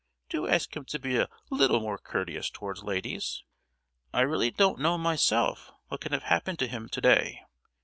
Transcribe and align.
"Do 0.29 0.47
ask 0.47 0.75
him 0.75 0.83
to 0.85 0.97
be 0.97 1.17
a 1.19 1.29
little 1.51 1.79
more 1.79 1.99
courteous 1.99 2.49
towards 2.49 2.81
ladies!" 2.81 3.43
"I 4.11 4.21
really 4.21 4.49
don't 4.49 4.79
know 4.79 4.97
myself 4.97 5.71
what 5.89 6.01
can 6.01 6.11
have 6.11 6.23
happened 6.23 6.57
to 6.57 6.67
him 6.67 6.89
to 6.89 7.01
day!" 7.01 7.43